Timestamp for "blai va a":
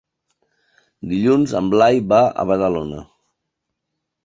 1.75-2.49